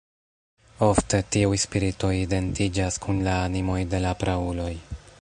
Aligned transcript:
Ofte, 0.85 1.19
tiuj 1.35 1.59
spiritoj 1.65 2.11
identiĝas 2.23 2.99
kun 3.07 3.23
la 3.31 3.39
animoj 3.47 3.81
de 3.93 4.05
la 4.09 4.19
prauloj. 4.25 4.71